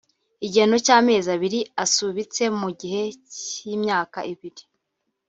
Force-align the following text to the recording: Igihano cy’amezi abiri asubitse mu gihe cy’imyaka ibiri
Igihano 0.45 0.77
cy’amezi 0.85 1.27
abiri 1.35 1.59
asubitse 1.83 2.43
mu 2.59 2.69
gihe 2.79 3.03
cy’imyaka 3.37 4.19
ibiri 4.31 4.63